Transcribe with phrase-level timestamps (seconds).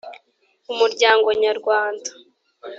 [0.71, 2.09] umuryango nyarwanda